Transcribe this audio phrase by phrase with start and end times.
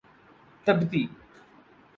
[0.65, 1.09] تبتی